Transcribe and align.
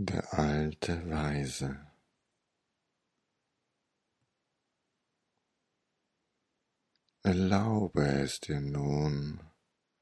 Der 0.00 0.32
alte 0.32 1.10
Weise. 1.10 1.84
Erlaube 7.24 8.06
es 8.06 8.38
dir 8.38 8.60
nun, 8.60 9.40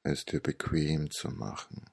es 0.03 0.27
dir 0.27 0.41
bequem 0.41 1.11
zu 1.11 1.31
machen 1.31 1.89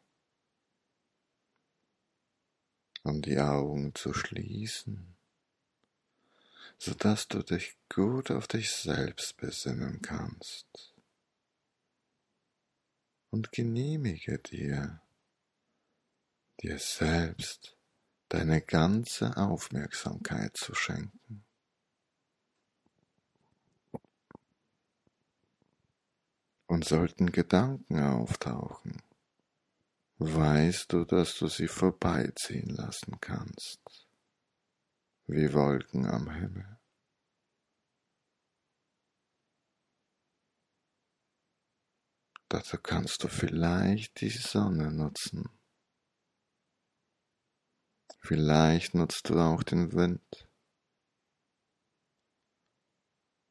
und 3.04 3.26
die 3.26 3.40
Augen 3.40 3.96
zu 3.96 4.14
schließen, 4.14 5.16
so 6.78 6.94
dass 6.96 7.30
du 7.30 7.42
dich 7.42 7.78
gut 7.88 8.32
auf 8.32 8.50
dich 8.50 8.70
selbst 8.72 9.38
besinnen 9.38 10.02
kannst. 10.02 10.94
Und 13.30 13.54
genehmige 13.54 14.40
dir, 14.40 15.02
dir 16.60 16.78
selbst 16.78 17.78
deine 18.34 18.62
ganze 18.62 19.38
Aufmerksamkeit 19.38 20.58
zu 20.58 20.74
schenken. 20.74 21.46
Und 26.66 26.84
sollten 26.84 27.32
Gedanken 27.32 28.00
auftauchen, 28.00 29.04
weißt 30.18 30.92
du, 30.92 31.06
dass 31.06 31.38
du 31.38 31.48
sie 31.48 31.68
vorbeiziehen 31.68 32.70
lassen 32.70 33.22
kannst, 33.22 34.08
wie 35.28 35.54
Wolken 35.54 36.08
am 36.08 36.32
Himmel. 36.32 36.80
Dazu 42.50 42.78
kannst 42.78 43.24
du 43.24 43.28
vielleicht 43.28 44.22
die 44.22 44.30
Sonne 44.30 44.92
nutzen. 44.92 45.50
Vielleicht 48.26 48.96
nutzt 48.96 49.28
du 49.28 49.38
auch 49.38 49.64
den 49.64 49.92
Wind. 49.92 50.48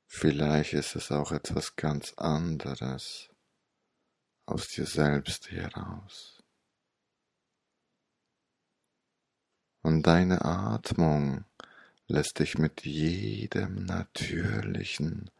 Vielleicht 0.06 0.72
ist 0.72 0.96
es 0.96 1.12
auch 1.12 1.30
etwas 1.30 1.76
ganz 1.76 2.14
anderes 2.14 3.28
aus 4.46 4.68
dir 4.68 4.86
selbst 4.86 5.50
heraus. 5.50 6.42
Und 9.82 10.06
deine 10.06 10.42
Atmung 10.42 11.44
lässt 12.06 12.38
dich 12.38 12.56
mit 12.56 12.86
jedem 12.86 13.84
natürlichen 13.84 15.30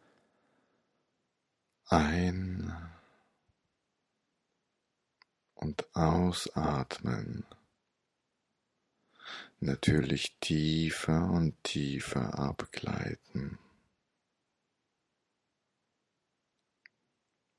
Ein- 1.85 2.71
und 5.55 5.87
Ausatmen 5.95 7.47
natürlich 9.63 10.37
tiefer 10.39 11.29
und 11.29 11.61
tiefer 11.63 12.37
abgleiten. 12.37 13.57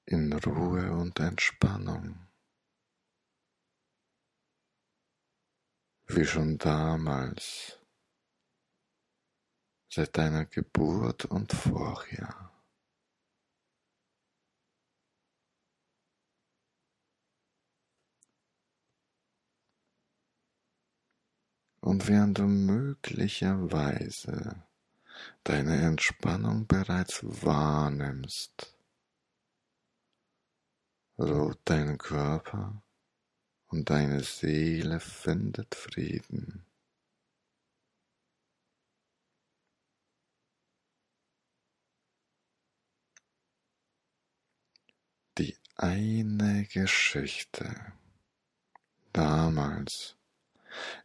In 0.06 0.32
Ruhe 0.32 0.92
und 0.92 1.18
Entspannung. 1.18 2.26
Wie 6.06 6.26
schon 6.26 6.58
damals, 6.58 7.80
seit 9.88 10.16
deiner 10.18 10.44
Geburt 10.44 11.24
und 11.24 11.52
vorher. 11.52 12.43
Und 21.84 22.08
während 22.08 22.38
du 22.38 22.44
möglicherweise 22.44 24.64
deine 25.42 25.82
Entspannung 25.82 26.66
bereits 26.66 27.20
wahrnimmst, 27.22 28.74
ruht 31.18 31.58
dein 31.66 31.98
Körper 31.98 32.82
und 33.66 33.90
deine 33.90 34.22
Seele 34.22 34.98
findet 34.98 35.74
Frieden. 35.74 36.64
Die 45.36 45.54
eine 45.76 46.64
Geschichte 46.64 47.92
damals 49.12 50.16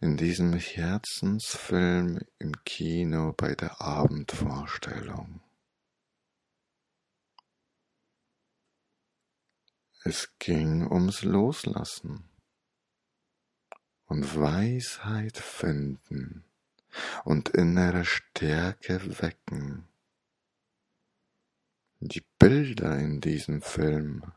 in 0.01 0.17
diesem 0.17 0.53
Herzensfilm 0.53 2.19
im 2.37 2.63
Kino 2.63 3.33
bei 3.35 3.55
der 3.55 3.81
Abendvorstellung. 3.81 5.41
Es 10.03 10.29
ging 10.39 10.89
ums 10.89 11.23
Loslassen 11.23 12.29
und 14.05 14.39
Weisheit 14.39 15.37
finden 15.37 16.45
und 17.25 17.49
innere 17.49 18.05
Stärke 18.05 19.21
wecken. 19.21 19.87
Die 21.99 22.25
Bilder 22.39 22.97
in 22.97 23.19
diesem 23.19 23.61
Film 23.61 24.31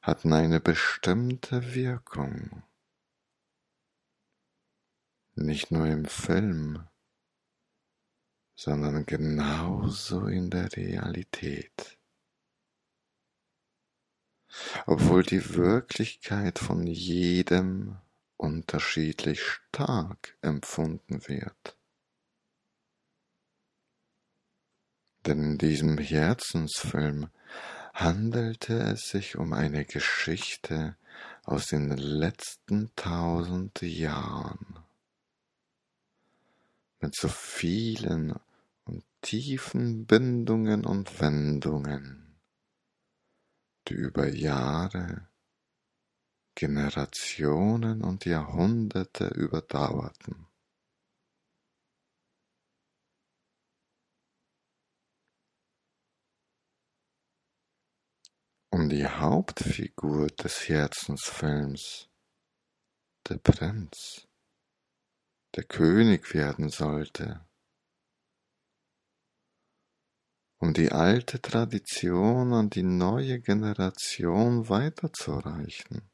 hatten 0.00 0.32
eine 0.32 0.60
bestimmte 0.60 1.74
Wirkung 1.74 2.62
nicht 5.34 5.70
nur 5.70 5.86
im 5.86 6.04
Film, 6.04 6.86
sondern 8.54 9.06
genauso 9.06 10.26
in 10.26 10.50
der 10.50 10.72
Realität. 10.76 11.98
Obwohl 14.86 15.22
die 15.22 15.54
Wirklichkeit 15.54 16.58
von 16.58 16.86
jedem 16.86 17.96
unterschiedlich 18.36 19.40
stark 19.42 20.36
empfunden 20.42 21.26
wird. 21.26 21.78
Denn 25.24 25.42
in 25.42 25.58
diesem 25.58 25.98
Herzensfilm 25.98 27.30
handelte 27.94 28.74
es 28.74 29.08
sich 29.08 29.36
um 29.36 29.52
eine 29.52 29.84
Geschichte 29.84 30.96
aus 31.44 31.68
den 31.68 31.96
letzten 31.96 32.90
tausend 32.96 33.80
Jahren 33.82 34.81
mit 37.02 37.16
so 37.16 37.28
vielen 37.28 38.32
und 38.84 39.04
tiefen 39.22 40.06
Bindungen 40.06 40.86
und 40.86 41.20
Wendungen, 41.20 42.40
die 43.88 43.94
über 43.94 44.28
Jahre, 44.28 45.28
Generationen 46.54 48.02
und 48.04 48.24
Jahrhunderte 48.24 49.26
überdauerten. 49.28 50.46
Um 58.70 58.88
die 58.88 59.06
Hauptfigur 59.06 60.28
des 60.28 60.68
Herzensfilms, 60.68 62.08
der 63.28 63.38
Prinz, 63.38 64.28
der 65.54 65.64
König 65.64 66.32
werden 66.34 66.70
sollte, 66.70 67.46
um 70.58 70.72
die 70.72 70.92
alte 70.92 71.42
Tradition 71.42 72.52
an 72.52 72.70
die 72.70 72.84
neue 72.84 73.40
Generation 73.40 74.68
weiterzureichen. 74.68 76.08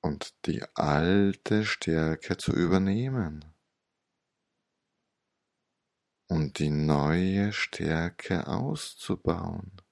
Und 0.00 0.46
die 0.46 0.62
alte 0.74 1.64
Stärke 1.64 2.36
zu 2.36 2.52
übernehmen. 2.52 3.52
Und 6.28 6.60
die 6.60 6.70
neue 6.70 7.52
Stärke 7.52 8.46
auszubauen. 8.46 9.82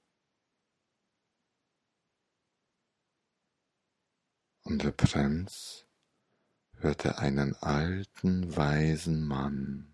Und 4.63 4.83
der 4.83 4.91
Prinz 4.91 5.86
hörte 6.79 7.17
einen 7.17 7.55
alten, 7.55 8.55
weisen 8.55 9.25
Mann, 9.25 9.93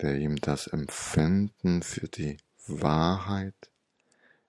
der 0.00 0.16
ihm 0.16 0.36
das 0.36 0.66
Empfinden 0.66 1.82
für 1.82 2.08
die 2.08 2.38
Wahrheit, 2.66 3.70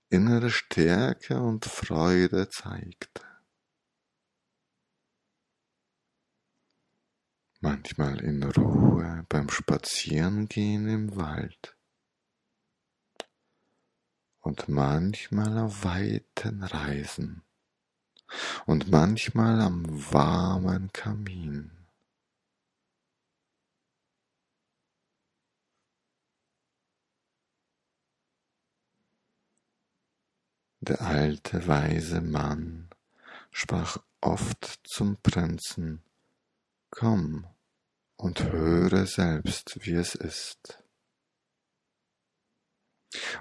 innere 0.09 0.49
Stärke 0.49 1.39
und 1.41 1.65
Freude 1.65 2.49
zeigte. 2.49 3.23
Manchmal 7.59 8.21
in 8.21 8.43
Ruhe 8.43 9.25
beim 9.29 9.49
Spazierengehen 9.49 10.87
im 10.87 11.15
Wald 11.15 11.75
und 14.41 14.69
manchmal 14.69 15.57
auf 15.57 15.83
weiten 15.83 16.63
Reisen 16.63 17.43
und 18.65 18.89
manchmal 18.89 19.61
am 19.61 19.85
warmen 20.11 20.91
Kamin. 20.93 21.71
Der 30.79 31.01
alte 31.01 31.67
weise 31.67 32.21
Mann 32.21 32.89
sprach 33.51 33.97
oft 34.21 34.79
zum 34.83 35.17
Prinzen, 35.21 36.01
Komm 36.91 37.45
und 38.15 38.41
höre 38.43 39.05
selbst, 39.05 39.79
wie 39.81 39.95
es 39.95 40.15
ist. 40.15 40.81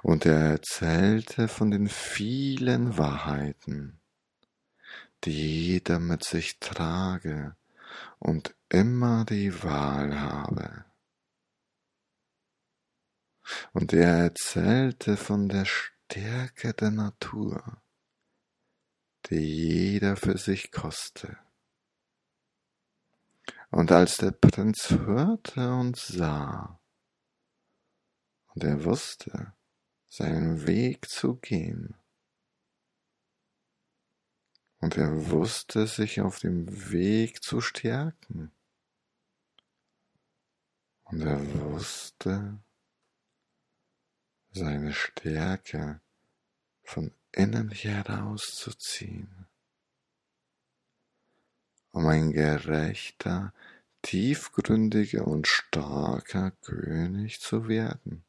Und 0.03 0.27
er 0.27 0.51
erzählte 0.51 1.49
von 1.49 1.71
den 1.71 1.89
vielen 1.89 2.99
Wahrheiten, 2.99 3.96
die 5.25 5.67
jeder 5.67 5.99
mit 5.99 6.25
sich 6.25 6.59
trage 6.59 7.57
und 8.19 8.55
immer 8.69 9.25
die 9.25 9.63
Wahl 9.63 10.21
habe. 10.21 10.85
Und 13.73 13.93
er 13.93 14.17
erzählte 14.25 15.17
von 15.17 15.49
der 15.49 15.65
Stärke 15.65 16.75
der 16.75 16.91
Natur, 16.91 17.83
die 19.31 19.37
jeder 19.37 20.17
für 20.17 20.39
sich 20.39 20.73
koste. 20.73 21.39
Und 23.71 23.93
als 23.93 24.17
der 24.17 24.33
Prinz 24.33 24.91
hörte 24.91 25.73
und 25.75 25.97
sah, 25.97 26.81
und 28.55 28.65
er 28.65 28.85
wusste, 28.85 29.53
seinen 30.09 30.67
Weg 30.67 31.09
zu 31.09 31.37
gehen, 31.37 31.95
und 34.81 34.97
er 34.97 35.31
wusste, 35.31 35.87
sich 35.87 36.21
auf 36.21 36.39
dem 36.39 36.91
Weg 36.91 37.43
zu 37.43 37.61
stärken, 37.61 38.53
und 41.05 41.23
er 41.23 41.41
wusste, 41.55 42.59
seine 44.51 44.93
Stärke 44.93 46.01
von 46.83 47.13
innen 47.33 47.71
herauszuziehen, 47.71 49.47
um 51.93 52.07
ein 52.07 52.33
gerechter, 52.33 53.53
tiefgründiger 54.03 55.27
und 55.27 55.47
starker 55.47 56.53
König 56.63 57.41
zu 57.41 57.69
werden. 57.69 58.25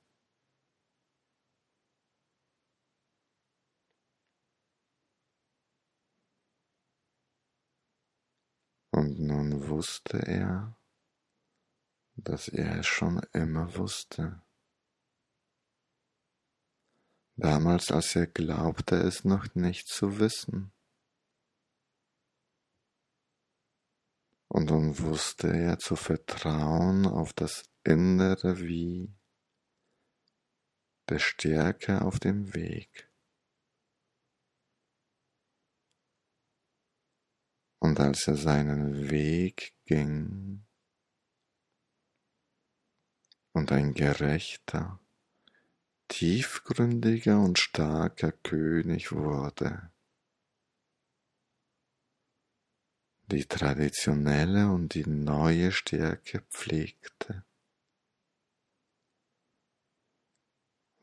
Und 8.98 9.20
nun 9.20 9.68
wusste 9.68 10.18
er, 10.18 10.76
dass 12.16 12.48
er 12.48 12.80
es 12.80 12.88
schon 12.88 13.22
immer 13.34 13.76
wusste 13.76 14.42
damals 17.38 17.92
als 17.92 18.16
er 18.16 18.28
glaubte 18.28 18.96
es 18.96 19.24
noch 19.24 19.54
nicht 19.56 19.88
zu 19.88 20.20
wissen. 20.20 20.74
Und 24.50 24.70
nun 24.70 24.98
wusste 25.00 25.50
er 25.50 25.78
zu 25.78 25.96
vertrauen 25.96 27.06
auf 27.06 27.34
das 27.34 27.64
innere 27.84 28.60
Wie 28.60 29.14
der 31.10 31.20
Stärke 31.20 32.02
auf 32.02 32.20
dem 32.20 32.54
Weg. 32.54 33.07
Und 37.80 38.00
als 38.00 38.28
er 38.28 38.36
seinen 38.36 39.10
Weg 39.10 39.74
ging 39.86 40.66
und 43.54 43.72
ein 43.72 43.94
gerechter, 43.94 45.00
tiefgründiger 46.08 47.40
und 47.40 47.60
starker 47.60 48.32
König 48.32 49.12
wurde. 49.12 49.92
die 53.30 53.46
traditionelle 53.46 54.72
und 54.72 54.94
die 54.94 55.06
neue 55.06 55.72
Stärke 55.72 56.42
pflegte, 56.50 57.44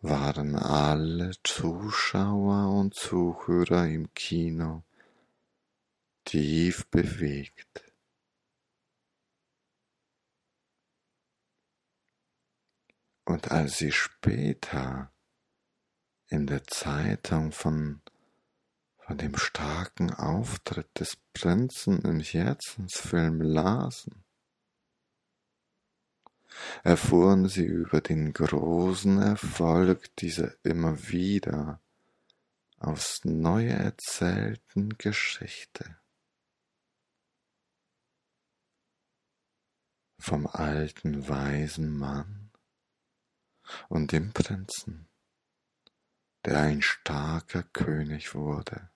waren 0.01 0.57
alle 0.57 1.33
Zuschauer 1.43 2.79
und 2.79 2.95
Zuhörer 2.95 3.87
im 3.89 4.13
Kino 4.15 4.85
tief 6.35 6.85
bewegt. 6.91 7.85
Und 13.25 13.53
als 13.53 13.79
sie 13.79 13.93
später 13.93 15.13
in 16.27 16.49
der 16.49 16.65
Zeitung 16.65 17.53
von, 17.53 18.03
von 18.99 19.17
dem 19.17 19.37
starken 19.37 20.13
Auftritt 20.13 20.99
des 20.99 21.19
Prinzen 21.35 22.03
im 22.03 22.19
Herzensfilm 22.19 23.41
lasen, 23.41 24.25
erfuhren 26.83 27.47
sie 27.47 27.65
über 27.65 28.01
den 28.01 28.33
großen 28.33 29.23
Erfolg 29.23 30.17
dieser 30.17 30.53
immer 30.65 31.01
wieder 31.11 31.81
aufs 32.81 33.25
Neue 33.25 33.71
erzählten 33.71 34.99
Geschichte. 34.99 35.97
Vom 40.27 40.47
alten 40.47 41.29
weisen 41.29 41.99
Mann, 41.99 42.51
und 43.91 44.11
dem 44.13 44.33
Prinzen, 44.33 45.07
der 46.47 46.61
ein 46.61 46.81
starker 46.81 47.63
König 47.63 48.35
wurde. 48.35 48.91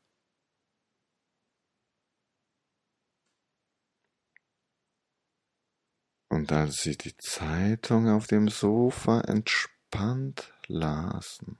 Und 6.31 6.51
als 6.51 6.77
sie 6.77 6.97
die 6.97 7.19
Zeitung 7.19 8.09
auf 8.09 8.27
dem 8.27 8.49
Sofa 8.49 9.21
entspannt 9.21 10.55
lasen, 10.67 11.59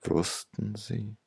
wussten 0.00 0.76
sie, 0.76 1.18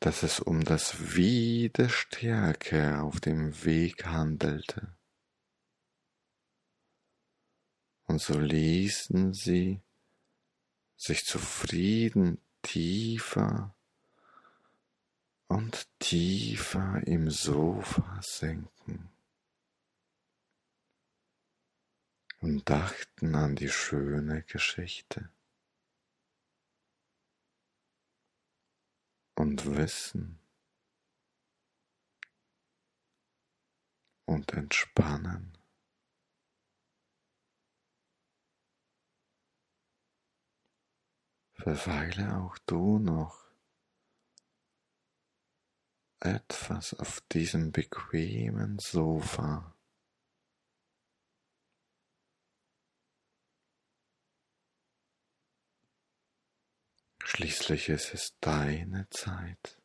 dass 0.00 0.22
es 0.22 0.40
um 0.40 0.64
das 0.64 1.14
Wie 1.16 1.70
der 1.70 1.88
Stärke 1.88 3.00
auf 3.00 3.20
dem 3.20 3.64
Weg 3.64 4.06
handelte. 4.06 4.94
und 8.10 8.20
so 8.20 8.38
ließen 8.38 9.32
sie 9.32 9.80
sich 10.96 11.24
zufrieden 11.24 12.40
tiefer 12.60 13.72
und 15.46 15.86
tiefer 16.00 17.00
im 17.06 17.30
Sofa 17.30 18.20
senken 18.20 19.08
und 22.40 22.68
dachten 22.68 23.36
an 23.36 23.54
die 23.54 23.68
schöne 23.68 24.42
Geschichte 24.42 25.30
und 29.50 29.76
Wissen 29.76 30.38
und 34.24 34.52
entspannen. 34.52 35.56
verweile 41.52 42.38
auch 42.38 42.56
du 42.64 42.98
noch 42.98 43.50
etwas 46.20 46.94
auf 46.94 47.20
diesem 47.32 47.70
bequemen 47.70 48.78
Sofa. 48.78 49.76
Schließlich 57.40 57.88
ist 57.88 58.12
es 58.12 58.36
deine 58.42 59.08
Zeit. 59.08 59.78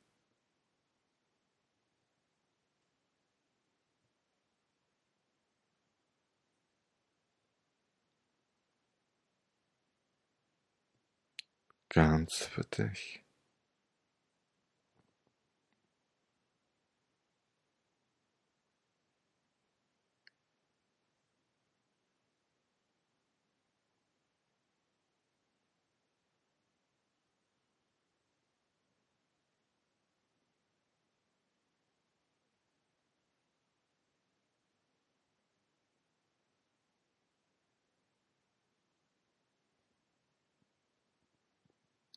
ganz 11.87 12.43
für 12.43 12.65
dich. 12.65 13.24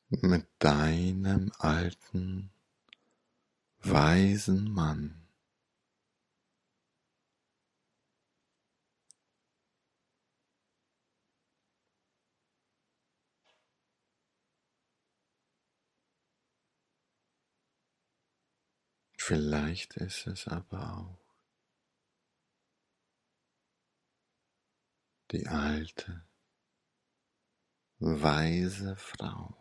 Mit 0.09 0.47
deinem 0.57 1.51
alten, 1.59 2.51
weisen 3.81 4.71
Mann. 4.71 5.15
Vielleicht 19.15 19.97
ist 19.97 20.25
es 20.25 20.47
aber 20.47 20.97
auch 20.97 21.35
die 25.29 25.45
alte, 25.45 26.25
weise 27.99 28.95
Frau. 28.95 29.58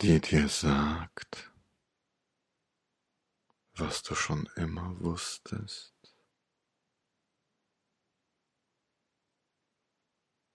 Die 0.00 0.20
dir 0.20 0.48
sagt, 0.48 1.52
was 3.74 4.04
du 4.04 4.14
schon 4.14 4.48
immer 4.54 5.00
wusstest 5.00 5.92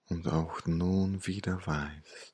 und 0.06 0.30
auch 0.30 0.66
nun 0.66 1.28
wieder 1.28 1.66
weißt. 1.68 2.33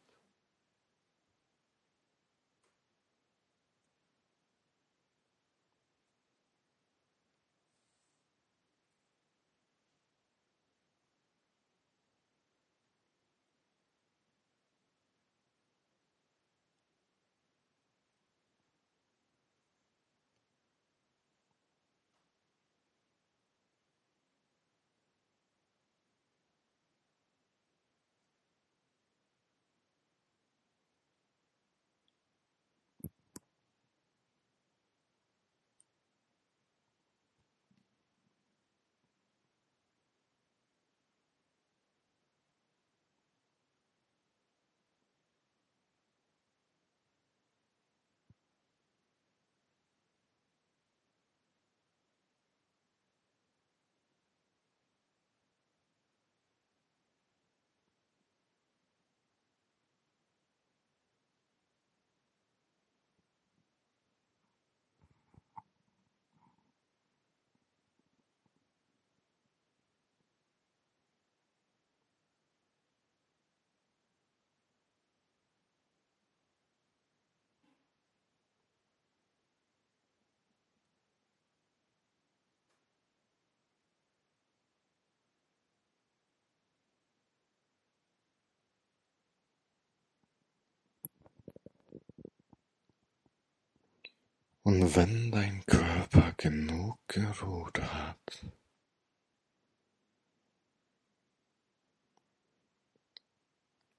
Und 94.70 94.96
wenn 94.96 95.32
dein 95.32 95.66
Körper 95.66 96.36
genug 96.38 97.00
geruht 97.08 97.82
hat, 97.82 98.46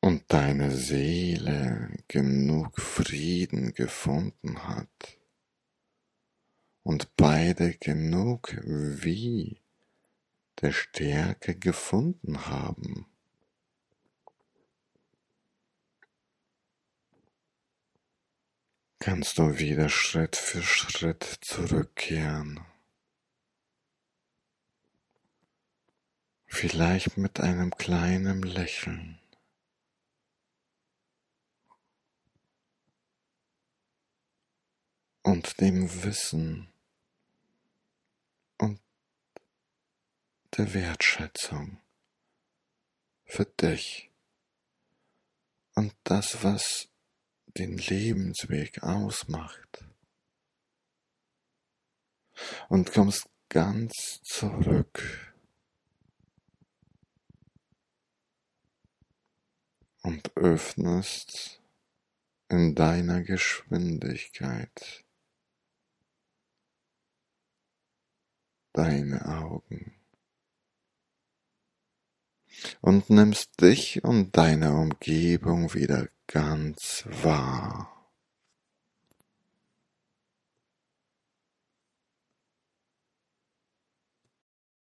und 0.01 0.23
deine 0.29 0.71
Seele 0.71 1.91
genug 2.07 2.81
Frieden 2.81 3.75
gefunden 3.75 4.63
hat 4.63 5.19
und 6.85 7.17
beide 7.17 7.75
genug 7.75 8.57
wie 8.63 9.61
der 10.61 10.71
Stärke 10.71 11.57
gefunden 11.57 12.47
haben, 12.47 13.10
kannst 19.01 19.39
du 19.39 19.59
wieder 19.59 19.89
Schritt 19.89 20.37
für 20.37 20.63
Schritt 20.63 21.25
zurückkehren. 21.41 22.61
Vielleicht 26.47 27.17
mit 27.17 27.41
einem 27.41 27.71
kleinen 27.71 28.43
Lächeln. 28.43 29.19
Und 35.23 35.61
dem 35.61 36.03
Wissen 36.03 36.69
und 38.59 38.81
der 40.57 40.75
Wertschätzung 40.75 41.79
für 43.25 43.47
dich 43.47 44.11
und 45.75 45.95
das, 46.05 46.43
was 46.43 46.90
den 47.57 47.77
Lebensweg 47.77 48.83
ausmacht. 48.83 49.85
Und 52.69 52.93
kommst 52.93 53.29
ganz 53.49 54.21
zurück 54.23 55.35
und 60.03 60.37
öffnest 60.37 61.61
in 62.49 62.75
deiner 62.75 63.23
Geschwindigkeit 63.23 65.05
deine 68.73 69.27
Augen 69.27 70.00
und 72.81 73.11
nimmst 73.11 73.61
dich 73.61 74.03
und 74.05 74.37
deine 74.37 74.73
Umgebung 74.73 75.75
wieder 75.75 76.09
ganz 76.27 77.05
wahr. 77.23 78.00